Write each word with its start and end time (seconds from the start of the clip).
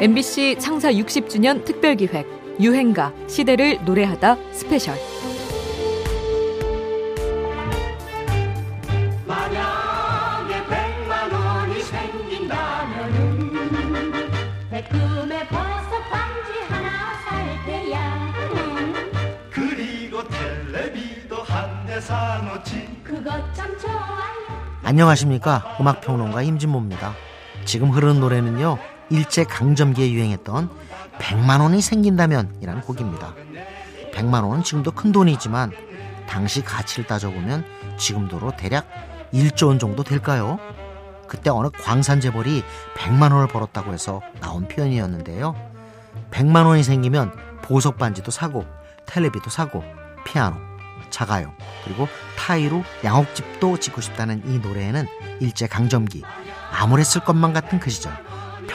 MBC 0.00 0.56
창사 0.58 0.90
60주년 0.90 1.62
특별기획 1.66 2.26
유행가 2.58 3.12
시대를 3.28 3.84
노래하다 3.84 4.36
스페셜. 4.52 4.96
안녕하십니까? 24.82 25.76
음악평론가 25.78 26.40
임진모입니다. 26.40 27.12
지금 27.66 27.90
흐르는 27.90 28.18
노래는요 28.18 28.78
일제 29.10 29.44
강점기에 29.44 30.10
유행했던 30.12 30.70
100만 31.18 31.60
원이 31.60 31.82
생긴다면 31.82 32.56
이라는 32.62 32.80
곡입니다. 32.82 33.34
100만 34.14 34.44
원은 34.44 34.62
지금도 34.62 34.92
큰 34.92 35.12
돈이지만 35.12 35.72
당시 36.28 36.62
가치를 36.62 37.06
따져보면 37.06 37.64
지금 37.98 38.28
도로 38.28 38.52
대략 38.56 38.86
1조 39.32 39.68
원 39.68 39.78
정도 39.78 40.02
될까요? 40.02 40.58
그때 41.28 41.50
어느 41.50 41.68
광산 41.70 42.20
재벌이 42.20 42.64
100만 42.96 43.32
원을 43.32 43.46
벌었다고 43.48 43.92
해서 43.92 44.20
나온 44.40 44.66
표현이었는데요. 44.66 45.54
100만 46.30 46.66
원이 46.66 46.82
생기면 46.82 47.32
보석 47.62 47.98
반지도 47.98 48.30
사고 48.30 48.64
텔레비도 49.06 49.50
사고 49.50 49.84
피아노 50.24 50.56
자가용 51.10 51.52
그리고 51.84 52.08
타이로 52.38 52.84
양옥집도 53.04 53.78
짓고 53.78 54.00
싶다는 54.00 54.42
이 54.46 54.58
노래에는 54.58 55.06
일제 55.40 55.66
강점기 55.66 56.22
암울했을 56.72 57.24
것만 57.24 57.52
같은 57.52 57.80
그 57.80 57.90
시절 57.90 58.12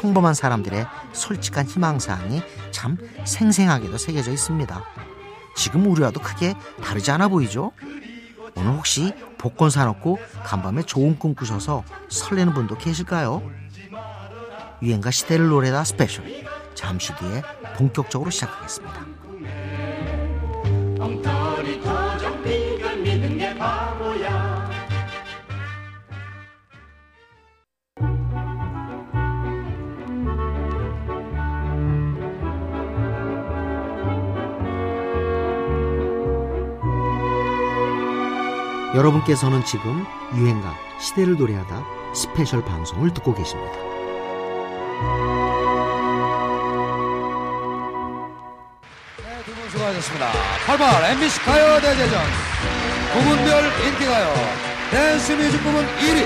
평범한 0.05 0.35
사람들의 0.35 0.85
솔직한 1.13 1.65
희망사항이 1.65 2.43
참 2.69 2.97
생생하게도 3.23 3.97
새겨져 3.97 4.31
있습니다. 4.31 4.83
지금 5.55 5.87
우리와도 5.87 6.19
크게 6.19 6.53
다르지 6.83 7.09
않아 7.09 7.27
보이죠? 7.27 7.71
오늘 8.55 8.73
혹시 8.73 9.13
복권 9.39 9.71
사놓고 9.71 10.19
간밤에 10.43 10.83
좋은 10.83 11.17
꿈 11.17 11.33
꾸셔서 11.33 11.83
설레는 12.09 12.53
분도 12.53 12.77
계실까요? 12.77 13.41
유행가 14.83 15.09
시대를 15.09 15.47
노래하다 15.47 15.83
스페셜 15.83 16.25
잠시 16.75 17.15
뒤에 17.15 17.41
본격적으로 17.75 18.29
시작하겠습니다. 18.29 19.05
여러분께서는 38.95 39.63
지금 39.65 40.05
유행가 40.35 40.73
시대를 40.99 41.37
노래하다 41.37 41.83
스페셜 42.13 42.63
방송을 42.63 43.13
듣고 43.13 43.33
계십니다. 43.35 43.73
네, 49.17 49.43
두 49.45 49.53
분 49.53 49.69
수고하셨습니다. 49.69 50.31
88 50.65 51.11
MBC 51.11 51.39
가요 51.41 51.81
대제전 51.81 52.21
부분별 53.13 53.63
인기가요 53.87 54.33
댄스 54.91 55.31
뮤직 55.33 55.57
부분 55.63 55.85
1위 55.85 56.25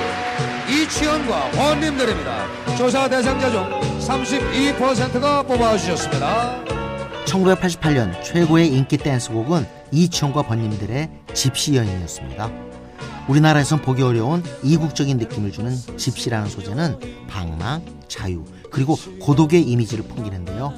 이치현과 0.70 1.52
벗님들입니다. 1.58 2.76
조사 2.78 3.10
대상자 3.10 3.50
중 3.50 3.64
32%가 4.00 5.44
뽑아주셨습니다. 5.44 6.64
1988년 7.26 8.24
최고의 8.24 8.68
인기 8.70 8.98
댄스곡은 8.98 9.68
이치현과 9.92 10.44
벗님들의 10.44 11.10
집시 11.34 11.76
여인이었습니다. 11.76 12.52
우리나라에선 13.28 13.82
보기 13.82 14.02
어려운 14.02 14.44
이국적인 14.64 15.18
느낌을 15.18 15.52
주는 15.52 15.76
집시라는 15.98 16.50
소재는 16.50 17.28
방랑, 17.28 17.84
자유, 18.08 18.44
그리고 18.72 18.96
고독의 19.22 19.62
이미지를 19.62 20.04
풍기는데요. 20.06 20.74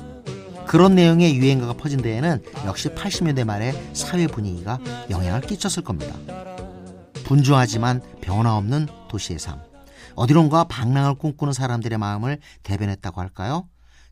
그런 0.68 0.96
내용의 0.96 1.36
유행가가 1.36 1.74
퍼진 1.74 2.02
데에는 2.02 2.44
역시 2.66 2.90
80년대 2.90 3.46
말의 3.46 3.74
사회 3.94 4.28
분위기가 4.28 4.80
영향을 5.10 5.42
끼쳤을 5.42 5.84
겁니다. 5.84 6.16
분주하지만 7.24 8.02
변화 8.22 8.58
없는 8.58 8.88
도시의 9.10 9.40
삶. 9.40 9.60
어디론가 10.16 10.66
방랑을 10.66 11.16
꿈꾸는 11.16 11.54
사람들의 11.54 11.98
마음을 11.98 12.40
대변했다고 12.64 13.22
할까요? 13.22 13.68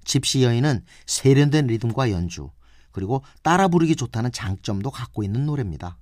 집시 0.06 0.44
여인은 0.44 0.84
세련된 1.06 1.68
리듬과 1.68 2.12
연주, 2.12 2.50
그리고 2.92 3.24
따라 3.44 3.68
부르기 3.68 3.96
좋다는 3.96 4.32
장점도 4.32 4.92
갖고 4.92 5.24
있는 5.24 5.46
노래입니다. 5.46 5.98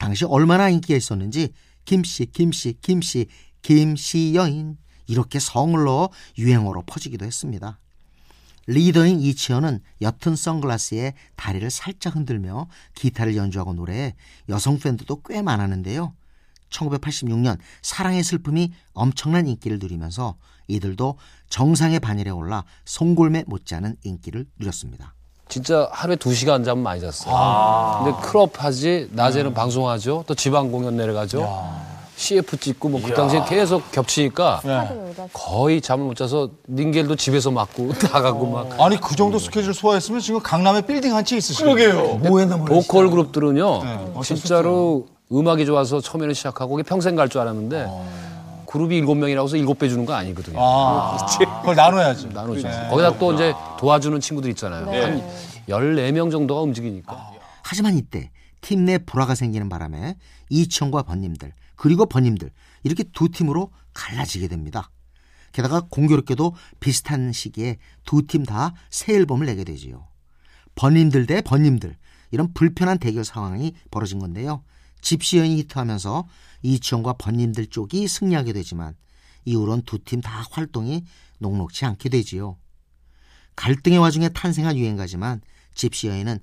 당시 0.00 0.24
얼마나 0.24 0.70
인기가 0.70 0.96
있었는지 0.96 1.52
김씨, 1.84 2.26
김씨, 2.32 2.78
김씨, 2.80 3.26
김씨 3.60 4.32
여인 4.34 4.78
이렇게 5.06 5.38
성을 5.38 5.84
넣어 5.84 6.08
유행어로 6.38 6.82
퍼지기도 6.86 7.26
했습니다. 7.26 7.78
리더인 8.66 9.20
이치현은 9.20 9.80
옅은 10.00 10.36
선글라스에 10.36 11.12
다리를 11.36 11.68
살짝 11.70 12.16
흔들며 12.16 12.68
기타를 12.94 13.36
연주하고 13.36 13.74
노래해 13.74 14.14
여성 14.48 14.78
팬들도 14.78 15.20
꽤 15.26 15.42
많았는데요. 15.42 16.14
1986년 16.70 17.58
사랑의 17.82 18.24
슬픔이 18.24 18.72
엄청난 18.94 19.46
인기를 19.46 19.78
누리면서 19.80 20.38
이들도 20.68 21.18
정상의 21.50 22.00
반열에 22.00 22.30
올라 22.30 22.64
송골매 22.86 23.44
못지않은 23.48 23.96
인기를 24.04 24.46
누렸습니다. 24.58 25.14
진짜 25.50 25.88
하루에 25.92 26.16
두 26.16 26.32
시간 26.32 26.64
잠 26.64 26.78
많이 26.78 27.00
잤어요. 27.00 28.02
근데 28.04 28.18
클럽 28.22 28.52
하지, 28.64 29.08
낮에는 29.12 29.52
방송하죠. 29.52 30.24
또 30.26 30.34
지방 30.34 30.70
공연 30.70 30.96
내려가죠. 30.96 31.80
CF 32.16 32.58
찍고 32.58 32.88
뭐 32.90 33.00
그 33.02 33.14
당시에 33.14 33.42
계속 33.48 33.90
겹치니까 33.92 34.60
거의 35.32 35.80
잠을 35.80 36.04
못 36.04 36.14
자서 36.16 36.50
닌겔도 36.68 37.16
집에서 37.16 37.50
맞고 37.50 37.92
나가고 38.12 38.46
막. 38.52 38.80
아니 38.80 39.00
그 39.00 39.16
정도 39.16 39.38
스케줄 39.38 39.72
소화했으면 39.74 40.20
지금 40.20 40.40
강남에 40.40 40.82
빌딩 40.82 41.14
한 41.14 41.24
채 41.24 41.36
있으시고 41.38 41.74
그러게요. 41.74 42.16
뭐했나 42.18 42.56
모르 42.58 42.74
보컬 42.74 43.10
그룹들은요, 43.10 43.82
네, 43.84 43.98
진짜로 44.22 45.06
음악이 45.32 45.64
좋아서 45.66 46.00
처음에는 46.00 46.34
시작하고 46.34 46.76
평생 46.82 47.16
갈 47.16 47.28
줄 47.28 47.40
알았는데 47.40 47.88
그룹이 48.70 48.96
일곱 48.96 49.16
명이라고 49.16 49.48
해서 49.48 49.56
일곱 49.56 49.78
배 49.78 49.88
주는 49.88 50.04
거 50.06 50.14
아니거든요. 50.14 50.56
아, 50.60 51.16
그걸 51.60 51.74
나눠야지. 51.74 52.28
나누죠. 52.32 52.68
네. 52.68 52.88
거기다 52.88 53.18
또 53.18 53.32
이제 53.34 53.52
도와주는 53.80 54.20
친구들 54.20 54.50
있잖아요. 54.50 54.86
한 54.86 55.22
14명 55.68 56.30
정도가 56.30 56.60
움직이니까. 56.62 57.32
하지만 57.64 57.96
이때 57.96 58.30
팀 58.60 58.84
내 58.84 58.98
불화가 58.98 59.34
생기는 59.34 59.68
바람에 59.68 60.16
이치현과 60.50 61.02
번님들 61.02 61.52
그리고 61.76 62.06
번님들 62.06 62.50
이렇게 62.84 63.02
두 63.12 63.28
팀으로 63.30 63.70
갈라지게 63.94 64.46
됩니다. 64.48 64.90
게다가 65.52 65.80
공교롭게도 65.90 66.54
비슷한 66.78 67.32
시기에 67.32 67.76
두 68.04 68.22
팀 68.26 68.44
다 68.44 68.72
새 68.90 69.14
앨범을 69.14 69.46
내게 69.46 69.64
되지요. 69.64 70.06
번님들 70.76 71.26
대 71.26 71.40
번님들 71.40 71.96
이런 72.30 72.52
불편한 72.54 72.98
대결 72.98 73.24
상황이 73.24 73.72
벌어진 73.90 74.20
건데요. 74.20 74.62
집시연이 75.00 75.56
히트하면서 75.58 76.28
이치현과 76.62 77.14
번님들 77.14 77.66
쪽이 77.68 78.06
승리하게 78.08 78.52
되지만 78.52 78.94
이후론 79.44 79.82
두 79.82 79.98
팀 79.98 80.20
다 80.20 80.44
활동이 80.50 81.04
녹록치 81.38 81.84
않게 81.86 82.08
되지요. 82.10 82.58
갈등의 83.56 83.98
와중에 83.98 84.28
탄생한 84.30 84.76
유행가지만 84.76 85.40
집시여인은 85.74 86.38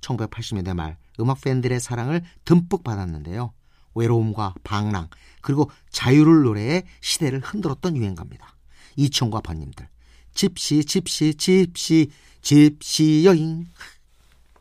1980년대 0.00 0.74
말 0.74 0.96
음악 1.20 1.40
팬들의 1.40 1.78
사랑을 1.80 2.22
듬뿍 2.44 2.84
받았는데요. 2.84 3.52
외로움과 3.94 4.54
방랑 4.62 5.08
그리고 5.40 5.70
자유를 5.90 6.42
노래해 6.42 6.84
시대를 7.00 7.40
흔들었던 7.40 7.96
유행가입니다. 7.96 8.54
이천과 8.96 9.40
번님들 9.40 9.88
집시 10.34 10.84
집시 10.84 11.34
집시 11.34 12.10
집시 12.42 13.24
여인 13.24 13.66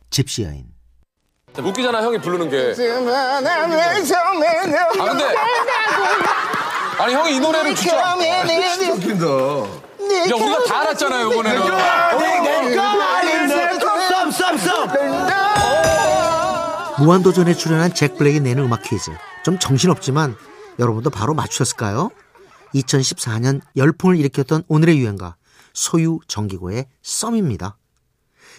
집시 0.10 0.44
여인 0.44 0.74
웃기잖아 1.58 2.02
형이 2.04 2.18
부르는 2.20 2.50
게. 2.50 2.74
아 5.00 5.06
근데 5.06 5.26
아니 6.98 7.14
형이 7.14 7.36
이 7.36 7.40
노래를 7.40 7.76
진짜 7.76 8.16
웃긴다. 8.94 9.26
야 9.26 10.36
우리가 10.36 10.64
다 10.66 10.82
알았잖아요 10.82 11.32
이번에는. 11.32 11.62
무한도전에 17.00 17.54
출연한 17.54 17.94
잭 17.94 18.16
블랙이 18.18 18.40
내는 18.40 18.64
음악 18.64 18.82
퀴즈 18.84 19.12
좀 19.44 19.60
정신없지만 19.60 20.36
여러분도 20.80 21.10
바로 21.10 21.34
맞추셨을까요? 21.34 22.10
2014년 22.74 23.62
열풍을 23.76 24.18
일으켰던 24.18 24.64
오늘의 24.68 24.98
유행가 25.00 25.36
소유 25.74 26.20
정기고의 26.28 26.86
썸입니다. 27.02 27.78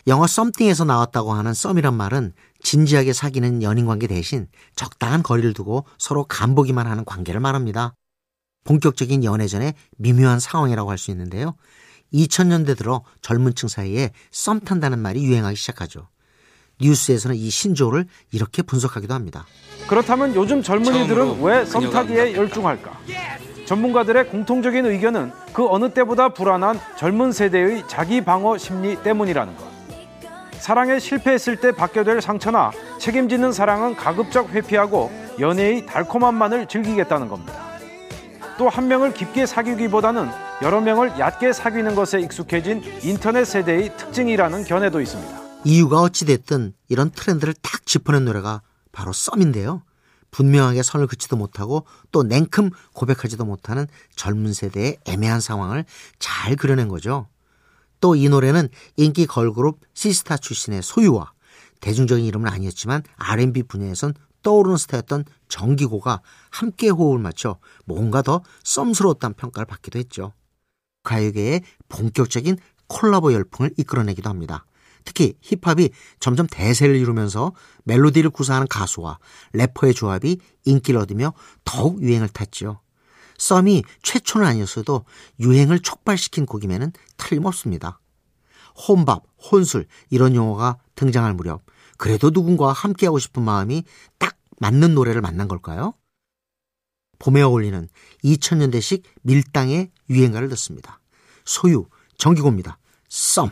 영화 0.07 0.27
썸띵에서 0.27 0.85
나왔다고 0.85 1.33
하는 1.33 1.55
썸이란 1.55 1.95
말은 1.95 2.33
진지하게 2.67 3.13
사귀는 3.13 3.63
연인 3.63 3.87
관계 3.87 4.09
대신 4.09 4.49
적당한 4.75 5.23
거리를 5.23 5.53
두고 5.53 5.87
서로 5.99 6.25
간보기만 6.25 6.89
하는 6.89 7.05
관계를 7.05 7.39
말합니다. 7.39 7.95
본격적인 8.65 9.23
연애 9.23 9.47
전에 9.47 9.75
미묘한 9.99 10.41
상황이라고 10.41 10.91
할 10.91 10.99
수 10.99 11.13
있는데요. 11.13 11.55
2000년대 12.13 12.77
들어 12.77 13.05
젊은 13.21 13.55
층 13.55 13.69
사이에 13.69 14.11
썸 14.33 14.59
탄다는 14.59 14.99
말이 14.99 15.23
유행하기 15.25 15.55
시작하죠. 15.55 16.09
뉴스에서는 16.81 17.37
이 17.37 17.51
신조어를 17.51 18.07
이렇게 18.33 18.63
분석하기도 18.63 19.15
합니다. 19.15 19.47
그렇다면 19.87 20.35
요즘 20.35 20.61
젊은이들은 20.61 21.43
왜 21.43 21.65
그녀가 21.65 21.65
썸타기에 21.67 22.35
열중할까? 22.35 22.99
전문가들의 23.65 24.29
공통적인 24.29 24.87
의견은 24.87 25.31
그 25.53 25.69
어느 25.69 25.95
때보다 25.95 26.31
불안한 26.31 26.81
젊은 26.99 27.31
세대의 27.31 27.85
자기 27.87 28.25
방어 28.25 28.59
심리 28.59 29.01
때문이라는 29.05 29.57
것. 29.57 29.76
사랑에 30.67 30.99
실패했을 30.99 31.61
때 31.61 31.71
받게 31.71 32.03
될 32.03 32.21
상처나 32.21 32.73
책임지는 32.99 33.53
사랑은 33.53 33.95
가급적 33.95 34.49
회피하고 34.51 35.13
연애의 35.39 35.87
달콤함만을 35.87 36.67
즐기겠다는 36.67 37.29
겁니다. 37.29 37.55
또 38.59 38.69
한 38.69 38.89
명을 38.89 39.15
깊게 39.15 39.47
사귀기보다는 39.47 40.29
여러 40.63 40.81
명을 40.81 41.21
얕게 41.21 41.53
사귀는 41.53 41.95
것에 41.95 42.19
익숙해진 42.19 42.83
인터넷 43.05 43.45
세대의 43.45 43.97
특징이라는 43.97 44.65
견해도 44.65 45.01
있습니다. 45.01 45.41
이유가 45.63 46.01
어찌됐든 46.01 46.73
이런 46.89 47.11
트렌드를 47.11 47.55
딱 47.63 47.87
짚어낸 47.87 48.25
노래가 48.25 48.63
바로 48.91 49.13
썸인데요. 49.13 49.85
분명하게 50.33 50.83
선을 50.83 51.07
긋지도 51.07 51.37
못하고 51.37 51.87
또 52.11 52.25
냉큼 52.25 52.71
고백하지도 52.93 53.45
못하는 53.45 53.87
젊은 54.17 54.53
세대의 54.53 54.97
애매한 55.05 55.41
상황을 55.41 55.85
잘 56.19 56.57
그려낸 56.57 56.89
거죠. 56.89 57.29
또 58.01 58.15
이 58.15 58.29
노래는 58.29 58.69
인기 58.97 59.27
걸그룹 59.27 59.81
시스타 59.95 60.37
출신의 60.37 60.83
소유와 60.83 61.33
대중적인 61.81 62.25
이름은 62.25 62.49
아니었지만 62.49 63.03
R&B 63.17 63.65
분야에선 63.65 64.15
떠오르는 64.43 64.77
스타였던 64.77 65.25
정기고가 65.49 66.21
함께 66.51 66.89
호흡을 66.89 67.19
맞춰 67.19 67.59
뭔가 67.85 68.23
더 68.23 68.43
썸스러웠다는 68.65 69.35
평가를 69.35 69.67
받기도 69.67 69.99
했죠. 69.99 70.33
가요계의 71.03 71.63
본격적인 71.89 72.57
콜라보 72.89 73.33
열풍을 73.33 73.73
이끌어내기도 73.77 74.31
합니다. 74.31 74.65
특히 75.05 75.35
힙합이 75.41 75.91
점점 76.21 76.47
대세를 76.51 76.97
이루면서 76.97 77.53
멜로디를 77.85 78.31
구사하는 78.31 78.67
가수와 78.69 79.19
래퍼의 79.53 79.95
조합이 79.95 80.39
인기를 80.65 81.01
얻으며 81.01 81.33
더욱 81.65 82.03
유행을 82.03 82.29
탔죠. 82.29 82.81
썸이 83.39 83.83
최초는 84.03 84.47
아니었어도 84.47 85.05
유행을 85.41 85.81
촉발시킨 85.81 86.47
곡임에는 86.47 86.93
틀림없습니다. 87.17 88.01
혼밥, 88.89 89.25
혼술 89.51 89.87
이런 90.11 90.35
용어가 90.35 90.79
등장할 90.95 91.35
무렵 91.35 91.63
그래도 91.99 92.31
누군가와 92.31 92.73
함께하고 92.73 93.19
싶은 93.19 93.43
마음이 93.43 93.85
딱 94.19 94.37
맞는 94.59 94.95
노래를 94.95 95.21
만난 95.21 95.49
걸까요? 95.49 95.95
봄에 97.19 97.41
어울리는 97.43 97.89
2000년대식 98.25 99.03
밀당의 99.23 99.91
유행가를 100.11 100.49
듣습니다. 100.51 101.01
소유, 101.45 101.87
정기고입니다. 102.19 102.79
썸. 103.09 103.51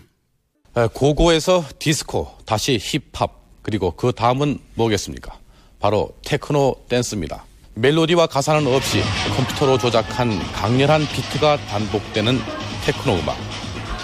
에, 0.77 0.89
고고에서 0.93 1.65
디스코, 1.79 2.39
다시 2.45 2.79
힙합, 2.79 3.45
그리고 3.63 3.93
그 3.93 4.13
다음은 4.13 4.59
뭐겠습니까? 4.75 5.39
바로 5.79 6.15
테크노 6.25 6.85
댄스입니다. 6.89 7.45
멜로디와 7.76 8.26
가사는 8.29 8.67
없이 8.73 9.03
컴퓨터로 9.37 9.79
조작한 9.79 10.38
강렬한 10.53 11.06
비트가 11.09 11.56
반복되는 11.69 12.38
테크노 12.85 13.17
음악. 13.19 13.37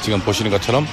지금 0.02 0.18
보시는 0.20 0.50
것처럼 0.50 0.86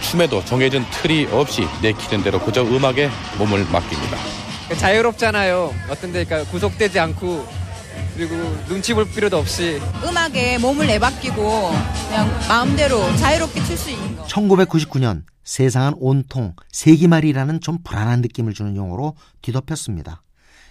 춤에도 0.00 0.44
정해진 0.44 0.84
틀이 0.92 1.26
없이 1.26 1.66
내키는 1.82 2.22
대로 2.24 2.40
그저 2.40 2.62
음악에 2.62 3.10
몸을 3.38 3.66
맡깁니다. 3.70 4.16
자유롭잖아요. 4.78 5.74
어떤 5.90 6.12
데니까 6.12 6.44
구속되지 6.44 6.98
않고 6.98 7.46
그리고 8.14 8.34
눈치 8.66 8.94
볼 8.94 9.08
필요도 9.08 9.36
없이 9.36 9.80
음악에 10.04 10.58
몸을 10.58 10.86
내맡기고 10.86 11.70
그냥 12.08 12.30
마음대로 12.48 13.14
자유롭게 13.16 13.62
출 13.64 13.76
수 13.76 13.90
있는 13.90 14.16
거. 14.16 14.24
1999년 14.24 15.22
세상은 15.44 15.92
온통 15.98 16.54
세기말이라는 16.72 17.60
좀 17.60 17.78
불안한 17.84 18.20
느낌을 18.22 18.54
주는 18.54 18.74
용어로 18.74 19.14
뒤덮였습니다. 19.42 20.22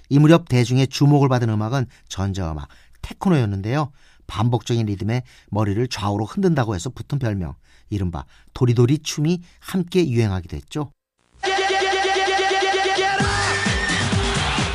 이 0.09 0.19
무렵 0.19 0.47
대중의 0.49 0.87
주목을 0.87 1.29
받은 1.29 1.49
음악은 1.49 1.87
전자음악, 2.07 2.67
테크노였는데요. 3.01 3.91
반복적인 4.27 4.87
리듬에 4.87 5.23
머리를 5.51 5.87
좌우로 5.87 6.25
흔든다고 6.25 6.75
해서 6.75 6.89
붙은 6.89 7.19
별명, 7.19 7.53
이른바 7.89 8.25
도리도리 8.53 8.99
춤이 8.99 9.41
함께 9.59 10.09
유행하기도 10.09 10.57
했죠. 10.57 10.91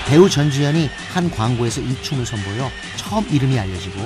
배우 0.06 0.28
전지현이 0.28 0.88
한 1.12 1.30
광고에서 1.30 1.80
이 1.80 2.02
춤을 2.02 2.26
선보여 2.26 2.68
처음 2.96 3.28
이름이 3.28 3.56
알려지고 3.58 3.96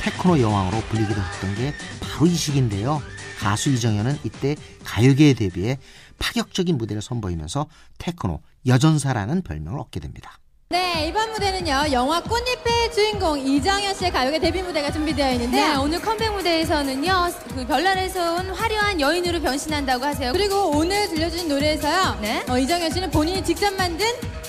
테크노 0.00 0.40
여왕으로 0.40 0.80
불리기도 0.82 1.20
했던 1.20 1.54
게 1.54 1.72
바로 2.00 2.26
이 2.26 2.34
시기인데요. 2.34 3.00
가수 3.38 3.70
이정현은 3.70 4.18
이때 4.24 4.56
가요계에 4.84 5.34
데뷔해 5.34 5.78
파격적인 6.18 6.78
무대를 6.78 7.02
선보이면서 7.02 7.66
테크노 7.98 8.40
여전사라는 8.66 9.42
별명을 9.42 9.78
얻게 9.78 10.00
됩니다. 10.00 10.38
네, 10.68 11.06
이번 11.06 11.30
무대는요, 11.30 11.92
영화 11.92 12.20
꽃잎의 12.20 12.92
주인공 12.92 13.38
이정현 13.38 13.94
씨의 13.94 14.10
가요계 14.10 14.40
데뷔 14.40 14.62
무대가 14.62 14.90
준비되어 14.90 15.30
있는데요. 15.34 15.68
네, 15.68 15.76
오늘 15.76 16.00
컴백 16.02 16.32
무대에서는요, 16.32 17.30
그 17.54 17.64
별나라에서 17.64 18.34
온 18.34 18.50
화려한 18.50 19.00
여인으로 19.00 19.40
변신한다고 19.42 20.04
하세요. 20.04 20.32
그리고 20.32 20.70
오늘 20.70 21.08
들려주신 21.08 21.48
노래에서요, 21.48 22.18
네. 22.20 22.44
어, 22.48 22.58
이정현 22.58 22.90
씨는 22.90 23.12
본인이 23.12 23.44
직접 23.44 23.72
만든 23.74 24.06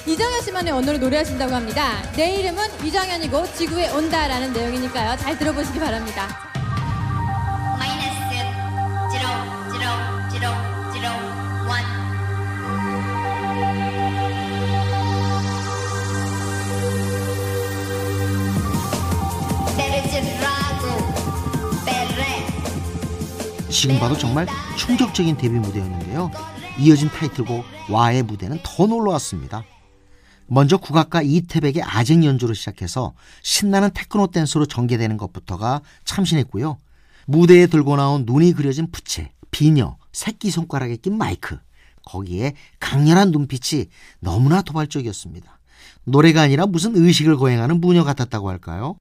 이정현 0.08 0.42
씨만의 0.42 0.74
언어로 0.74 0.98
노래하신다고 0.98 1.54
합니다. 1.54 2.02
내 2.16 2.38
이름은 2.38 2.84
이정현이고 2.84 3.54
지구에 3.54 3.90
온다라는 3.92 4.54
내용이니까요. 4.54 5.18
잘 5.18 5.38
들어보시기 5.38 5.80
바랍니다. 5.80 6.52
지금 23.80 24.00
봐도 24.00 24.18
정말 24.18 24.48
충격적인 24.76 25.38
데뷔 25.38 25.60
무대였는데요. 25.60 26.32
이어진 26.80 27.10
타이틀곡 27.10 27.64
와의 27.92 28.24
무대는 28.24 28.60
더 28.64 28.88
놀라웠습니다. 28.88 29.66
먼저 30.48 30.78
국악가 30.78 31.22
이태백의 31.22 31.84
아쟁 31.84 32.26
연주로 32.26 32.56
시작해서 32.56 33.14
신나는 33.44 33.92
테크노 33.94 34.28
댄스로 34.32 34.66
전개되는 34.66 35.18
것부터가 35.18 35.82
참신했고요. 36.06 36.80
무대에 37.28 37.68
들고 37.68 37.98
나온 37.98 38.24
눈이 38.26 38.54
그려진 38.54 38.90
부채, 38.90 39.32
비녀, 39.52 39.98
새끼 40.12 40.50
손가락에 40.50 40.96
낀 40.96 41.16
마이크, 41.16 41.60
거기에 42.04 42.54
강렬한 42.80 43.30
눈빛이 43.30 43.86
너무나 44.20 44.64
도발적이었습니다. 44.64 45.60
노래가 46.04 46.42
아니라 46.42 46.66
무슨 46.66 46.96
의식을 46.96 47.38
거행하는 47.38 47.80
무녀 47.80 48.04
같았다고 48.04 48.50
할까요? 48.50 48.98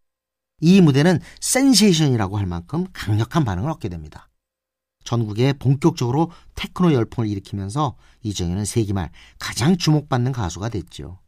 이 0.60 0.82
무대는 0.82 1.20
센세이션이라고 1.40 2.36
할 2.36 2.44
만큼 2.44 2.86
강력한 2.92 3.46
반응을 3.46 3.70
얻게 3.70 3.88
됩니다. 3.88 4.25
전국에 5.06 5.54
본격적으로 5.54 6.30
테크노 6.54 6.92
열풍을 6.92 7.28
일으키면서 7.28 7.96
이정현은 8.22 8.66
세기 8.66 8.92
말 8.92 9.10
가장 9.38 9.78
주목받는 9.78 10.32
가수가 10.32 10.68
됐죠. 10.68 11.18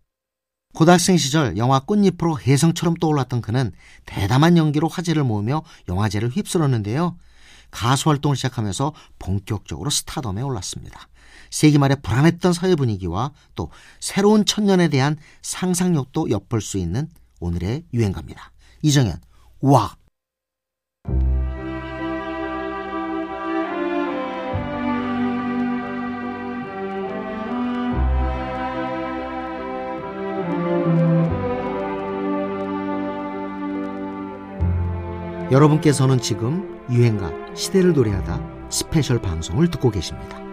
고등학생 0.75 1.17
시절 1.17 1.57
영화 1.57 1.81
꽃잎으로 1.81 2.39
혜성처럼 2.39 2.97
떠올랐던 2.97 3.41
그는 3.41 3.73
대담한 4.05 4.59
연기로 4.59 4.89
화제를 4.89 5.25
모으며 5.25 5.63
영화제를 5.89 6.29
휩쓸었는데요. 6.29 7.17
가수 7.71 8.11
활동을 8.11 8.37
시작하면서 8.37 8.93
본격적으로 9.19 9.91
스타덤에 9.91 10.43
올랐습니다. 10.43 11.09
세기말의 11.51 11.99
불안했던 12.03 12.53
사회 12.53 12.75
분위기와 12.75 13.33
또 13.55 13.71
새로운 14.01 14.45
천년에 14.45 14.89
대한 14.89 15.17
상상력도 15.43 16.31
엿볼 16.31 16.61
수 16.61 16.79
있는 16.79 17.09
오늘의 17.41 17.85
유행가입니다. 17.95 18.53
이정현, 18.83 19.21
와! 19.61 19.97
여러분께서는 35.51 36.19
지금 36.19 36.79
유행가 36.91 37.33
시대를 37.55 37.95
노래하다 37.95 38.41
스페셜 38.69 39.19
방송을 39.19 39.71
듣고 39.71 39.91
계십니다. 39.91 40.48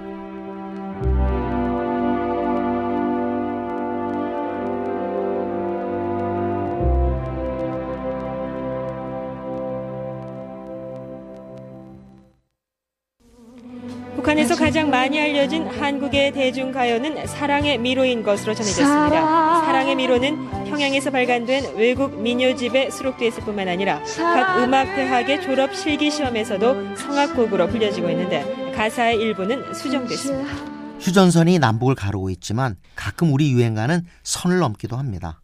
한국의 15.68 16.32
대중가요는 16.32 17.28
사랑의 17.28 17.78
미로인 17.78 18.24
것으로 18.24 18.54
전해졌습니다. 18.54 19.62
사랑의 19.66 19.96
미로는 19.96 20.66
평양에서 20.66 21.12
발간된 21.12 21.76
외국 21.76 22.22
민요집에 22.22 22.90
수록돼 22.90 23.28
있을 23.28 23.44
뿐만 23.44 23.68
아니라 23.68 24.02
각 24.18 24.64
음악대학의 24.64 25.42
졸업 25.42 25.76
실기 25.76 26.12
시험에서도 26.12 26.96
성악곡으로 26.96 27.68
불려지고 27.68 28.10
있는데 28.10 28.72
가사의 28.76 29.18
일부는 29.18 29.74
수정됐습니다. 29.74 30.76
휴전선이 31.00 31.60
남북을 31.60 31.96
가르고 31.96 32.30
있지만 32.32 32.76
가끔 32.96 33.34
우리 33.34 33.52
유행가는 33.52 34.06
선을 34.24 34.60
넘기도 34.60 34.98
합니다. 34.98 35.42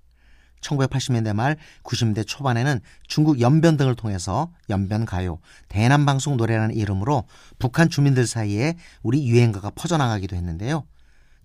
1980년대 0.62 1.34
말 1.34 1.58
90년대 1.84 2.26
초반에는 2.26 2.80
중국 3.08 3.42
연변 3.42 3.78
등을 3.78 3.96
통해서 3.96 4.52
연변 4.70 5.06
가요, 5.06 5.40
대남 5.68 6.06
방송 6.06 6.38
노래라는 6.38 6.76
이름으로 6.76 7.26
북한 7.60 7.90
주민들 7.90 8.26
사이에 8.26 8.76
우리 9.04 9.28
유행가가 9.28 9.72
퍼져나가기도 9.72 10.36
했는데요. 10.36 10.86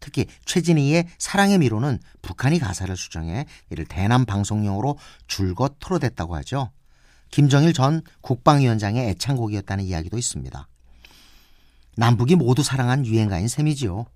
특히 0.00 0.26
최진희의 0.44 1.08
사랑의 1.18 1.58
미로는 1.58 1.98
북한이 2.22 2.58
가사를 2.58 2.94
수정해 2.96 3.46
이를 3.70 3.86
대남 3.86 4.24
방송용으로 4.24 4.98
줄곧 5.26 5.76
토로됐다고 5.80 6.36
하죠. 6.36 6.70
김정일 7.30 7.72
전 7.72 8.02
국방위원장의 8.20 9.08
애창곡이었다는 9.10 9.84
이야기도 9.84 10.18
있습니다. 10.18 10.68
남북이 11.96 12.36
모두 12.36 12.62
사랑한 12.62 13.06
유행가인 13.06 13.48
셈이지요. 13.48 14.06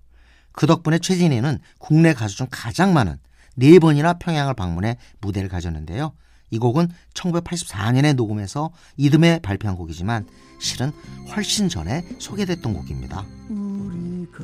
그 0.53 0.67
덕분에 0.67 0.99
최진희는 0.99 1.59
국내 1.79 2.13
가수 2.13 2.37
중 2.37 2.47
가장 2.51 2.93
많은 2.93 3.17
네 3.55 3.79
번이나 3.79 4.13
평양을 4.13 4.53
방문해 4.53 4.97
무대를 5.19 5.49
가졌는데요. 5.49 6.13
이 6.51 6.57
곡은 6.57 6.89
1984년에 7.13 8.13
녹음해서 8.13 8.71
이듬해 8.97 9.39
발표한 9.41 9.77
곡이지만 9.77 10.27
실은 10.59 10.91
훨씬 11.33 11.69
전에 11.69 12.05
소개됐던 12.19 12.73
곡입니다. 12.73 13.25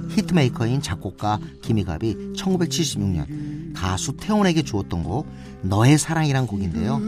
히트메이커인 0.10 0.82
작곡가 0.82 1.40
김희갑이 1.62 2.34
1976년 2.36 3.74
가수 3.74 4.16
태원에게 4.18 4.64
주었던 4.64 5.04
곡 5.04 5.28
너의 5.62 5.98
사랑이란 5.98 6.48
곡인데요. 6.48 7.00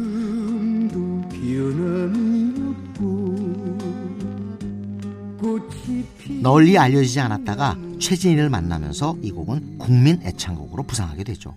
널리 6.42 6.78
알려지지 6.78 7.20
않았다가 7.20 7.78
최진희를 8.00 8.50
만나면서 8.50 9.18
이 9.22 9.32
곡은 9.32 9.78
국민 9.78 10.22
애창곡으로 10.24 10.84
부상하게 10.84 11.24
되죠. 11.24 11.56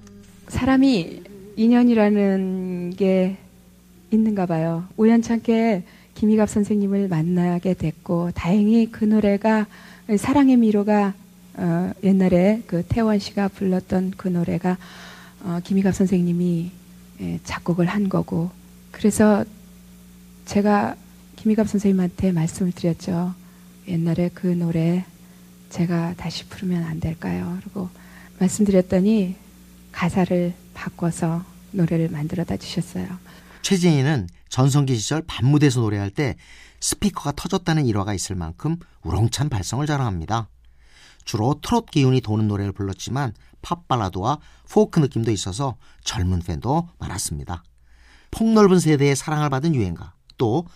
사람이 0.53 1.23
인연이라는 1.57 2.91
게 2.97 3.39
있는가 4.11 4.45
봐요. 4.45 4.85
우연찮게 4.99 5.83
김희갑 6.15 6.49
선생님을 6.51 7.09
만나게 7.09 7.73
됐고 7.73 8.33
다행히 8.35 8.93
그 8.93 9.07
노래가 9.07 9.67
사랑의 10.19 10.59
미로가 10.59 11.15
어, 11.55 11.93
옛날에 12.05 12.63
그 12.67 12.85
태원 12.87 13.19
씨가 13.19 13.49
불렀던 13.49 14.13
그 14.19 14.29
노래가 14.29 14.77
어, 15.43 15.59
김희갑 15.65 15.95
선생님이 15.95 16.71
예, 17.23 17.41
작곡을 17.45 17.87
한 17.87 18.11
거고 18.11 18.51
그래서 18.91 19.45
제가 20.45 20.97
김희갑 21.37 21.67
선생님한테 21.67 22.33
말씀을 22.33 22.73
드렸죠. 22.73 23.35
옛날에 23.89 24.31
그 24.35 24.49
노래 24.49 25.05
제가 25.71 26.13
다시 26.19 26.45
부르면 26.47 26.85
안 26.85 27.01
될까요? 27.01 27.59
그리고 27.63 27.89
말씀드렸더니 28.39 29.37
가사를 29.93 30.55
바꿔서 30.75 31.45
노래를 31.71 32.09
만들어다 32.09 32.57
주셨어요. 32.57 33.07
최진희는 33.63 34.29
전성기 34.49 34.97
시절 34.97 35.23
밤무대에서 35.23 35.81
노래할 35.81 36.11
때 36.11 36.37
스피커가 36.81 37.33
터졌다는 37.33 37.87
일화가 37.87 38.13
있을 38.15 38.35
만큼 38.35 38.77
우렁찬 39.03 39.49
발성을 39.49 39.87
자랑합니다. 39.87 40.49
주로 41.25 41.61
트롯 41.63 41.91
기운이 41.91 42.21
도는 42.21 42.49
노래를 42.49 42.73
불렀지만 42.73 43.33
팝 43.63 43.87
발라드와 43.87 44.39
포크 44.69 44.99
느낌도 44.99 45.31
있어서 45.31 45.77
젊은 46.03 46.41
팬도 46.41 46.89
많았습니다. 46.99 47.63
폭넓은 48.33 48.81
세대의 48.81 49.15
사랑을 49.15 49.49
받은 49.51 49.75
유행가, 49.75 50.15
또 50.37 50.67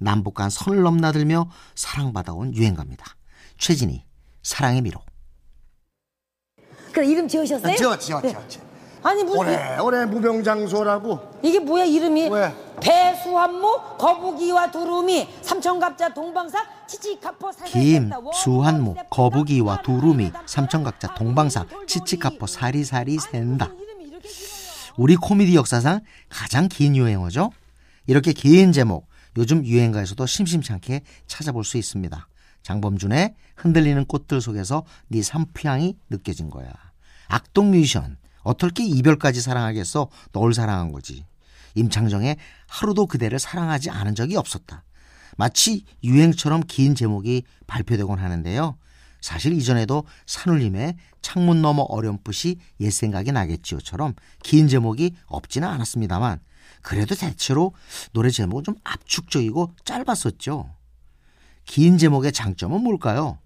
남북 0.00 0.34
간 0.34 0.50
선을 0.50 0.82
넘나들며 0.82 1.48
사랑받아온 1.74 2.54
유행가입니다. 2.54 3.16
최진희, 3.56 4.04
사랑의 4.42 4.82
미로. 4.82 5.00
그래 6.94 7.06
이름 7.06 7.26
지으셨어요? 7.26 7.76
지어 7.76 7.98
지어 7.98 8.20
지어 8.22 8.48
지어. 8.48 8.62
아니 9.02 9.22
무슨 9.22 9.38
올해 9.40 9.78
올해 9.78 10.06
무병장수라고 10.06 11.18
이게 11.42 11.58
뭐야 11.58 11.84
이름이? 11.84 12.28
왜? 12.28 12.54
배수한모 12.80 13.96
거북이와 13.98 14.70
두루미 14.70 15.28
삼천갑자 15.42 16.14
동방사 16.14 16.64
치치카포 16.86 17.50
김, 17.66 18.10
수한모, 18.34 18.94
거북이와 19.10 19.82
두루미, 19.82 20.32
삼천각자, 20.46 21.14
동방사, 21.14 21.66
치치카포, 21.86 22.46
사리사리 22.46 23.18
샌다. 23.18 23.70
우리 24.96 25.16
코미디 25.16 25.54
역사상 25.56 26.02
가장 26.28 26.68
긴 26.68 26.94
유행어죠? 26.94 27.50
이렇게 28.06 28.32
긴 28.32 28.72
제목, 28.72 29.08
요즘 29.36 29.64
유행가에서도 29.64 30.24
심심찮게 30.26 31.02
찾아볼 31.26 31.64
수 31.64 31.78
있습니다. 31.78 32.28
장범준의 32.62 33.34
흔들리는 33.56 34.04
꽃들 34.04 34.40
속에서 34.40 34.84
네 35.08 35.22
삼피향이 35.22 35.96
느껴진 36.10 36.50
거야. 36.50 36.83
악동 37.28 37.70
뮤지션, 37.70 38.16
어떻게 38.42 38.84
이별까지 38.84 39.40
사랑하겠어? 39.40 40.08
널 40.32 40.54
사랑한 40.54 40.92
거지. 40.92 41.24
임창정의 41.74 42.36
하루도 42.68 43.06
그대를 43.06 43.38
사랑하지 43.38 43.90
않은 43.90 44.14
적이 44.14 44.36
없었다. 44.36 44.84
마치 45.36 45.84
유행처럼 46.02 46.62
긴 46.68 46.94
제목이 46.94 47.42
발표되곤 47.66 48.18
하는데요. 48.18 48.76
사실 49.20 49.54
이전에도 49.54 50.04
산울림의 50.26 50.96
창문 51.22 51.62
너머 51.62 51.82
어렴풋이 51.82 52.58
옛 52.80 52.90
생각이 52.90 53.32
나겠지요처럼 53.32 54.14
긴 54.42 54.68
제목이 54.68 55.16
없지는 55.26 55.66
않았습니다만 55.66 56.40
그래도 56.82 57.14
대체로 57.14 57.74
노래 58.12 58.28
제목은 58.28 58.64
좀 58.64 58.74
압축적이고 58.84 59.74
짧았었죠. 59.84 60.74
긴 61.64 61.96
제목의 61.96 62.32
장점은 62.32 62.82
뭘까요? 62.82 63.38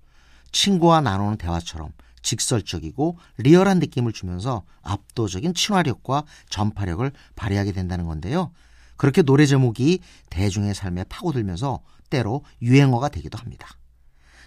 친구와 0.50 1.00
나누는 1.00 1.38
대화처럼 1.38 1.92
직설적이고 2.22 3.18
리얼한 3.38 3.78
느낌을 3.78 4.12
주면서 4.12 4.64
압도적인 4.82 5.54
친화력과 5.54 6.24
전파력을 6.48 7.10
발휘하게 7.36 7.72
된다는 7.72 8.06
건데요. 8.06 8.52
그렇게 8.96 9.22
노래 9.22 9.46
제목이 9.46 10.00
대중의 10.30 10.74
삶에 10.74 11.04
파고들면서 11.04 11.80
때로 12.10 12.44
유행어가 12.60 13.08
되기도 13.08 13.38
합니다. 13.38 13.68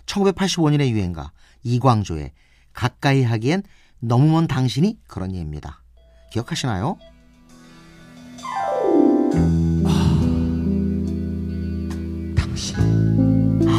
1985년의 0.05 0.89
유행가 0.89 1.31
이광조의 1.63 2.33
가까이 2.73 3.23
하기엔 3.23 3.63
너무 3.99 4.31
먼 4.31 4.47
당신이 4.47 4.99
그런 5.07 5.33
예입니다. 5.33 5.83
기억하시나요? 6.31 6.97
당신 12.35 12.75
아, 13.67 13.71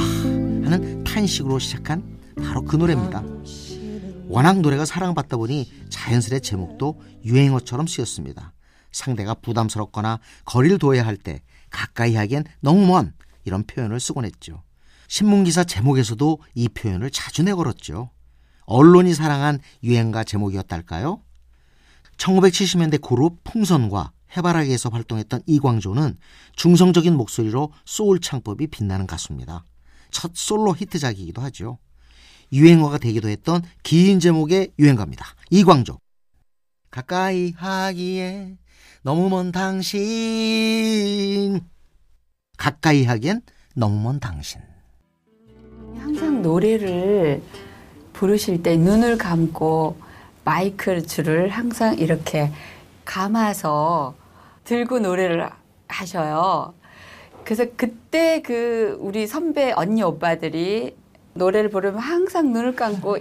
하는 0.65 1.05
탄식으로 1.05 1.59
시작한 1.59 2.19
바로 2.37 2.63
그 2.63 2.77
노래입니다. 2.77 3.23
워낙 4.33 4.61
노래가 4.63 4.87
사랑받다 4.87 5.37
보니 5.37 5.71
자연스레 5.91 6.41
제목도 6.41 7.03
유행어처럼 7.23 7.87
쓰였습니다. 7.87 8.55
상대가 8.91 9.35
부담스럽거나 9.35 10.21
거리를 10.47 10.79
둬야 10.79 11.05
할 11.05 11.19
때 11.19 11.43
가까이 11.69 12.15
하기엔 12.15 12.45
너무 12.61 12.87
먼 12.87 13.13
이런 13.45 13.63
표현을 13.65 14.01
쓰곤 14.01 14.25
했죠. 14.25 14.63
신문기사 15.09 15.65
제목에서도 15.65 16.39
이 16.55 16.71
표현을 16.71 17.11
자주 17.11 17.43
내걸었죠. 17.43 18.09
언론이 18.63 19.13
사랑한 19.13 19.61
유행가 19.83 20.25
제목이었달까요? 20.25 21.21
1970년대 22.17 23.03
그룹 23.03 23.45
풍선과 23.45 24.13
해바라기에서 24.35 24.89
활동했던 24.89 25.43
이광조는 25.47 26.17
중성적인 26.57 27.15
목소리로 27.19 27.71
소울 27.85 28.19
창법이 28.19 28.69
빛나는 28.69 29.07
가수입니다. 29.07 29.67
첫 30.11 30.33
솔로 30.35 30.75
히트작이기도 30.75 31.43
하죠. 31.43 31.77
유행어가 32.53 32.99
되기도 32.99 33.29
했던 33.29 33.63
긴 33.83 34.21
제목의 34.21 34.73
유행가입니다. 34.79 35.25
이광조. 35.51 35.99
가까이 36.91 37.53
하기에 37.57 38.59
너무 39.03 39.29
먼 39.31 39.51
당신. 39.51 40.01
가까이 42.57 43.05
하기엔 43.05 43.41
너무 43.75 44.01
먼 44.01 44.21
당신. 44.21 44.61
항상 45.99 46.43
노래를 46.43 47.43
부르실 48.13 48.63
때 48.63 48.77
눈을 48.77 49.17
감고 49.17 49.97
마이크 50.45 51.03
줄을 51.03 51.49
항상 51.49 51.99
이렇게 51.99 52.53
감아서 53.05 54.15
들고 54.65 54.99
노래를 54.99 55.49
하셔요. 55.89 56.75
그래서 57.45 57.65
그때 57.77 58.43
그 58.43 58.97
우리 59.01 59.27
선배 59.27 59.73
언니 59.73 60.03
오빠들이 60.03 60.95
노래를 61.35 61.71
부르면 61.71 61.99
항상 61.99 62.53
눈을 62.53 62.75
감고 62.75 63.19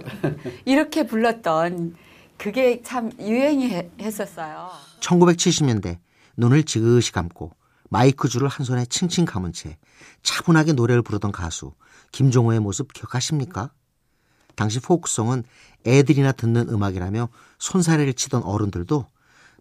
이렇게 0.64 1.06
불렀던 1.06 1.96
그게 2.38 2.82
참 2.82 3.10
유행이 3.18 3.90
했었어요. 4.00 4.70
1970년대 5.00 5.98
눈을 6.36 6.64
지그시 6.64 7.12
감고 7.12 7.52
마이크 7.88 8.28
줄을 8.28 8.48
한 8.48 8.64
손에 8.64 8.84
칭칭 8.86 9.24
감은 9.24 9.52
채 9.52 9.76
차분하게 10.22 10.72
노래를 10.72 11.02
부르던 11.02 11.32
가수 11.32 11.72
김종호의 12.12 12.60
모습 12.60 12.92
기억하십니까? 12.92 13.70
당시 14.54 14.80
포크송은 14.80 15.44
애들이나 15.86 16.32
듣는 16.32 16.68
음악이라며 16.68 17.28
손사래를 17.58 18.14
치던 18.14 18.42
어른들도 18.42 19.06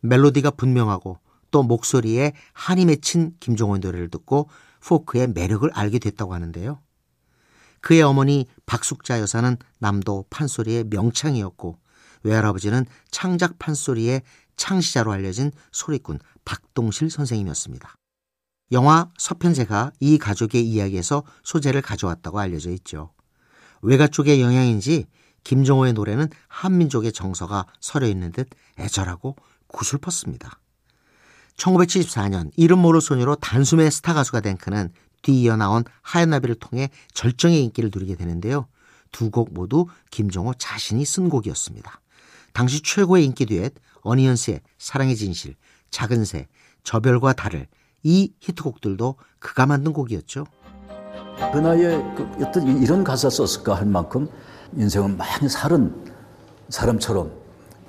멜로디가 0.02 0.52
분명하고 0.52 1.18
또 1.52 1.64
목소리에 1.64 2.34
한이 2.54 2.86
맺힌 2.86 3.36
김종호의 3.40 3.80
노래를 3.80 4.10
듣고 4.10 4.50
포크의 4.82 5.28
매력을 5.28 5.70
알게 5.74 6.00
됐다고 6.00 6.34
하는데요. 6.34 6.80
그의 7.82 8.02
어머니 8.02 8.48
박숙자 8.66 9.20
여사는 9.20 9.58
남도 9.80 10.26
판소리의 10.30 10.86
명창이었고 10.86 11.80
외할아버지는 12.24 12.86
창작 13.10 13.60
판소리의 13.60 14.22
창시자로 14.56 15.12
알려진 15.12 15.52
소리꾼 15.72 16.20
박동실 16.46 17.10
선생님이었습니다. 17.10 17.96
영화 18.72 19.10
서편제가 19.18 19.92
이 20.00 20.18
가족의 20.18 20.66
이야기에서 20.66 21.24
소재를 21.44 21.82
가져왔다고 21.82 22.40
알려져 22.40 22.70
있죠. 22.72 23.12
외가 23.82 24.08
쪽의 24.08 24.42
영향인지 24.42 25.08
김종호의 25.44 25.94
노래는 25.94 26.30
한민족의 26.48 27.12
정서가 27.12 27.66
서려 27.80 28.08
있는 28.08 28.32
듯 28.32 28.48
애절하고 28.80 29.36
구슬펐습니다. 29.68 30.60
1974년 31.58 32.52
이름 32.56 32.80
모를 32.80 33.02
소녀로 33.02 33.36
단숨에 33.36 33.90
스타 33.90 34.14
가수가 34.14 34.42
된 34.42 34.58
그는 34.58 34.92
뒤이어 35.22 35.58
나온 35.58 35.84
하얀 36.02 36.30
나비를 36.32 36.56
통해 36.56 36.90
절정의 37.14 37.64
인기를 37.66 37.92
누리게 37.94 38.16
되는데요. 38.16 38.68
두 39.12 39.30
곡 39.30 39.54
모두 39.54 39.88
김종호 40.10 40.54
자신이 40.54 41.04
쓴 41.06 41.30
곡이었습니다. 41.30 42.00
당시 42.54 42.82
최고의 42.82 43.26
인기 43.26 43.46
듀엣 43.46 43.74
어니언스의 44.04 44.62
사랑의 44.78 45.16
진실, 45.16 45.56
작은 45.90 46.26
새, 46.26 46.48
저별과 46.84 47.34
달을 47.34 47.68
이 48.04 48.32
히트곡들도 48.40 49.16
그가 49.40 49.66
만든 49.66 49.94
곡이었죠. 49.94 50.46
그 51.54 51.58
나이에 51.58 51.98
그 52.16 52.46
어떤 52.46 52.82
이런 52.82 53.04
가사 53.04 53.30
썼을까 53.30 53.76
할 53.76 53.86
만큼 53.86 54.28
인생은 54.76 55.18
많이 55.18 55.50
살은 55.50 56.14
사람처럼 56.70 57.32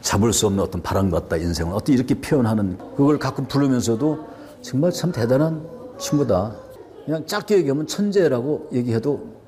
잡을 0.01 0.33
수 0.33 0.47
없는 0.47 0.63
어떤 0.65 0.83
바람 0.83 1.11
같다 1.11 1.37
인생은 1.37 1.73
어떻게 1.73 1.93
이렇게 1.93 2.21
표현하는 2.21 2.77
그걸 2.97 3.19
가끔 3.19 3.47
부르면서도 3.47 4.29
정말 4.63 4.91
참 4.91 5.13
대단한 5.13 5.65
친구다. 5.99 6.57
그냥 7.05 7.27
짧게 7.27 7.59
얘기하면 7.59 7.87
천재라고 7.87 8.71
얘기해도 8.73 9.43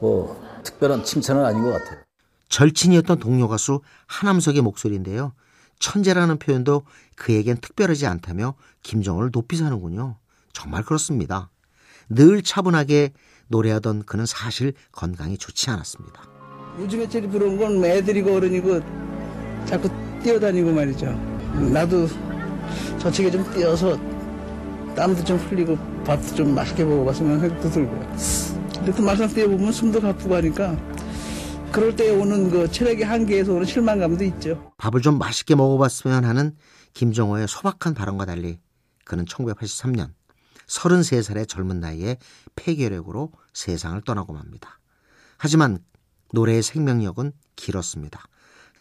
뭐 0.00 0.42
특별한 0.62 1.04
칭찬은 1.04 1.44
아닌 1.44 1.62
것 1.62 1.72
같아요. 1.72 2.00
절친이었던 2.48 3.18
동료 3.18 3.48
가수 3.48 3.80
하남석의 4.06 4.62
목소리인데요. 4.62 5.32
천재라는 5.78 6.38
표현도 6.38 6.82
그에겐 7.16 7.58
특별하지 7.58 8.06
않다며 8.06 8.54
김정호를 8.82 9.30
높이 9.30 9.56
사는군요. 9.56 10.16
정말 10.52 10.84
그렇습니다. 10.84 11.50
늘 12.08 12.42
차분하게 12.42 13.12
노래하던 13.48 14.04
그는 14.04 14.24
사실 14.26 14.72
건강이 14.92 15.38
좋지 15.38 15.70
않았습니다. 15.70 16.22
요즘에 16.78 17.08
제일 17.08 17.28
부러운 17.28 17.58
건 17.58 17.84
애들이고 17.84 18.34
어른이고 18.34 18.80
자꾸 19.66 19.88
뛰어다니고 20.22 20.72
말이죠. 20.72 21.06
나도 21.72 22.06
저쪽에 22.98 23.30
좀 23.30 23.44
뛰어서 23.52 23.96
땀도 24.94 25.24
좀 25.24 25.36
흘리고 25.38 25.76
밥도 26.06 26.36
좀 26.36 26.54
맛있게 26.54 26.84
먹어봤으면 26.84 27.40
생각도 27.40 27.68
들고요. 27.68 28.16
근데 28.74 28.94
또 28.94 29.02
막상 29.02 29.28
뛰어보면 29.28 29.72
숨도 29.72 30.00
가쁘고 30.00 30.36
하니까 30.36 30.76
그럴 31.72 31.96
때 31.96 32.10
오는 32.10 32.48
그 32.48 32.70
체력의 32.70 33.04
한계에서 33.04 33.52
오는 33.52 33.64
실망감도 33.66 34.24
있죠. 34.24 34.72
밥을 34.78 35.02
좀 35.02 35.18
맛있게 35.18 35.56
먹어봤으면 35.56 36.24
하는 36.24 36.56
김정호의 36.94 37.48
소박한 37.48 37.94
발언과 37.94 38.24
달리 38.24 38.60
그는 39.04 39.24
1983년 39.24 40.12
33살의 40.68 41.48
젊은 41.48 41.80
나이에 41.80 42.18
폐결핵으로 42.54 43.32
세상을 43.52 44.00
떠나고 44.02 44.32
맙니다. 44.32 44.78
하지만 45.38 45.78
노래의 46.32 46.62
생명력은 46.62 47.32
길었습니다. 47.56 48.22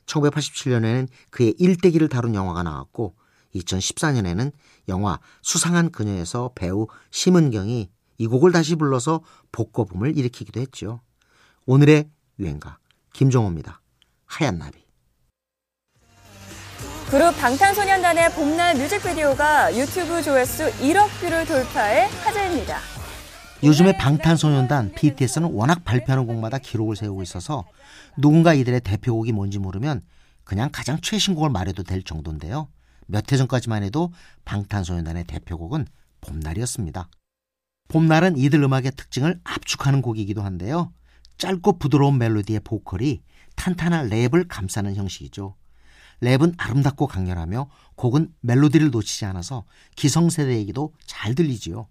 1987년에는 0.05 1.07
그의 1.31 1.55
일대기를 1.57 2.07
다룬 2.09 2.35
영화가 2.35 2.63
나왔고 2.63 3.15
2014년에는 3.55 4.51
영화 4.89 5.19
수상한 5.41 5.91
그녀에서 5.91 6.51
배우 6.55 6.87
심은경이 7.11 7.89
이 8.17 8.27
곡을 8.27 8.51
다시 8.51 8.75
불러서 8.75 9.21
복고붐을 9.51 10.17
일으키기도 10.17 10.59
했죠. 10.59 11.01
오늘의 11.65 12.09
유행가 12.39 12.77
김종호입니다. 13.13 13.81
하얀 14.25 14.57
나비. 14.57 14.85
그룹 17.09 17.37
방탄소년단의 17.37 18.31
봄날 18.31 18.75
뮤직비디오가 18.75 19.75
유튜브 19.77 20.21
조회수 20.23 20.71
1억 20.79 21.07
뷰를 21.21 21.45
돌파해 21.45 22.07
화제입니다. 22.23 22.79
요즘에 23.63 23.95
방탄소년단 23.97 24.93
BTS는 24.93 25.51
워낙 25.53 25.85
발표하는 25.85 26.25
곡마다 26.27 26.57
기록을 26.57 26.95
세우고 26.95 27.23
있어서 27.23 27.63
누군가 28.17 28.53
이들의 28.53 28.81
대표곡이 28.81 29.31
뭔지 29.31 29.59
모르면 29.59 30.01
그냥 30.43 30.69
가장 30.71 30.99
최신 31.01 31.35
곡을 31.35 31.49
말해도 31.49 31.83
될 31.83 32.03
정도인데요. 32.03 32.67
몇 33.07 33.31
해 33.31 33.37
전까지만 33.37 33.83
해도 33.83 34.11
방탄소년단의 34.45 35.25
대표곡은 35.25 35.87
봄날이었습니다. 36.21 37.09
봄날은 37.87 38.37
이들 38.37 38.61
음악의 38.63 38.91
특징을 38.95 39.39
압축하는 39.43 40.01
곡이기도 40.01 40.41
한데요. 40.41 40.91
짧고 41.37 41.77
부드러운 41.77 42.17
멜로디의 42.17 42.61
보컬이 42.61 43.21
탄탄한 43.55 44.09
랩을 44.09 44.47
감싸는 44.47 44.95
형식이죠. 44.95 45.55
랩은 46.21 46.55
아름답고 46.57 47.07
강렬하며 47.07 47.69
곡은 47.95 48.33
멜로디를 48.41 48.89
놓치지 48.89 49.25
않아서 49.25 49.65
기성세대에게도 49.95 50.93
잘 51.05 51.35
들리지요. 51.35 51.87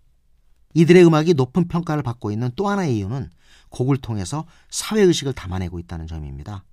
이들의 0.74 1.06
음악이 1.06 1.34
높은 1.34 1.68
평가를 1.68 2.02
받고 2.02 2.32
있는 2.32 2.50
또 2.56 2.68
하나의 2.68 2.96
이유는 2.96 3.30
곡을 3.68 3.98
통해서 3.98 4.46
사회의식을 4.70 5.34
담아내고 5.34 5.78
있다는 5.78 6.06
점입니다. 6.06 6.64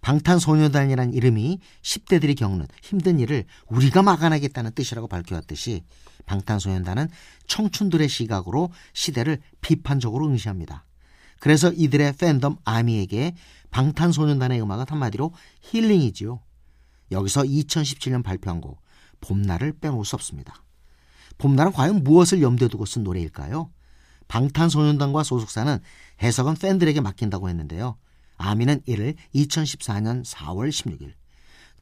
방탄소년단이라는 0.00 1.14
이름이 1.14 1.60
10대들이 1.82 2.36
겪는 2.36 2.66
힘든 2.82 3.18
일을 3.18 3.44
우리가 3.68 4.02
막아내겠다는 4.02 4.72
뜻이라고 4.72 5.08
밝혀왔듯이 5.08 5.84
방탄소년단은 6.26 7.08
청춘들의 7.46 8.08
시각으로 8.08 8.70
시대를 8.92 9.38
비판적으로 9.60 10.26
응시합니다. 10.26 10.84
그래서 11.40 11.72
이들의 11.72 12.14
팬덤 12.16 12.56
아미에게 12.64 13.34
방탄소년단의 13.70 14.60
음악은 14.62 14.86
한마디로 14.88 15.32
힐링이지요. 15.62 16.40
여기서 17.12 17.42
2017년 17.42 18.22
발표한 18.22 18.60
곡 18.60 18.80
봄날을 19.20 19.74
빼놓을 19.80 20.04
수 20.04 20.16
없습니다. 20.16 20.62
봄날은 21.38 21.72
과연 21.72 22.02
무엇을 22.02 22.42
염두에 22.42 22.68
두고 22.68 22.86
쓴 22.86 23.04
노래일까요? 23.04 23.70
방탄소년단과 24.28 25.22
소속사는 25.22 25.78
해석은 26.22 26.54
팬들에게 26.54 27.00
맡긴다고 27.00 27.48
했는데요. 27.48 27.96
아미는 28.36 28.82
이를 28.86 29.14
2014년 29.34 30.24
4월 30.24 30.68
16일 30.68 31.12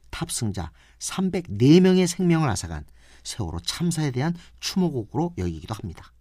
탑승자 0.09 0.71
304명의 0.99 2.07
생명을 2.07 2.49
앗아간 2.49 2.85
세월호 3.23 3.59
참사에 3.61 4.11
대한 4.11 4.35
추모곡으로 4.59 5.33
여기기도 5.37 5.73
합니다. 5.73 6.13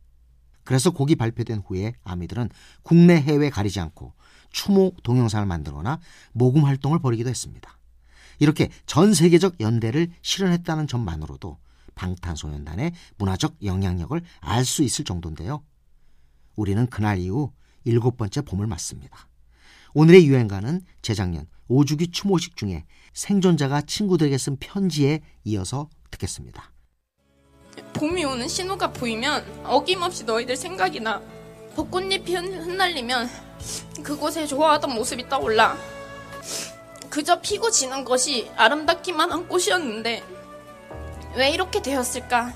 그래서 0.65 0.91
곡이 0.91 1.17
발표된 1.17 1.63
후에 1.67 1.93
아미들은 2.03 2.49
국내 2.83 3.21
해외 3.21 3.51
가리지 3.51 3.81
않고 3.81 4.15
추모 4.51 4.93
동영상을 5.03 5.47
만들거나 5.47 6.01
모금 6.33 6.65
활동을 6.65 6.99
벌이기도 6.99 7.29
했습니다. 7.29 7.79
이렇게 8.39 8.71
전 8.87 9.15
세계적 9.15 9.61
연대를 9.61 10.11
실현했다는 10.23 10.87
점만으로도 10.87 11.59
방탄소년단의 11.95 12.93
문화적 13.19 13.57
영향력을 13.63 14.21
알 14.41 14.65
수 14.65 14.83
있을 14.83 15.05
정도인데요. 15.05 15.63
우리는 16.57 16.87
그날 16.87 17.19
이후 17.19 17.53
일곱 17.85 18.17
번째 18.17 18.41
봄을 18.43 18.67
맞습니다. 18.67 19.29
오늘의 19.97 20.27
유행가는 20.27 20.81
재작년 21.03 21.47
5주기 21.71 22.13
추모식 22.13 22.57
중에 22.57 22.85
생존자가 23.13 23.83
친구들에게 23.83 24.37
쓴 24.39 24.57
편지에 24.57 25.21
이어서 25.45 25.89
듣겠습니다. 26.11 26.73
봄이 27.93 28.25
오는 28.25 28.49
신호가 28.49 28.93
보이면 28.93 29.45
어김없이 29.65 30.25
너희들 30.25 30.57
생각이 30.57 30.99
나. 30.99 31.23
벚꽃잎이 31.77 32.35
흩날리면 32.35 33.29
그곳에 34.03 34.49
좋아하던 34.49 34.95
모습이 34.95 35.29
떠올라. 35.29 35.77
그저 37.09 37.41
피고 37.41 37.71
지는 37.71 38.05
것이 38.05 38.51
아름답기만 38.57 39.31
한 39.31 39.47
꽃이었는데 39.47 40.25
왜 41.37 41.51
이렇게 41.51 41.81
되었을까? 41.81 42.53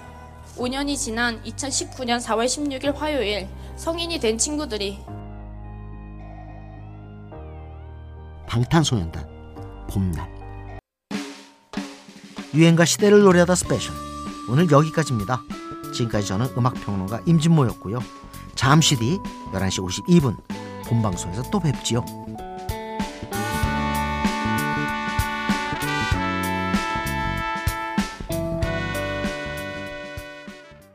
5년이 0.56 0.96
지난 0.96 1.40
2019년 1.44 2.20
4월 2.20 2.46
16일 2.46 2.94
화요일 2.96 3.48
성인이 3.76 4.18
된 4.18 4.38
친구들이 4.38 4.98
방탄소년단 8.58 9.24
봄날 9.88 10.28
유행가 12.54 12.84
시대를 12.84 13.20
노래하다 13.20 13.54
스페셜 13.54 13.94
오늘 14.50 14.70
여기까지입니다. 14.70 15.42
지금까지 15.94 16.26
저는 16.26 16.46
음악평론가 16.56 17.20
임진모였고요. 17.26 18.00
잠시 18.56 18.96
뒤 18.96 19.18
11시 19.52 20.06
52분 20.06 20.36
본방송에서 20.86 21.50
또 21.50 21.60
뵙지요. 21.60 22.04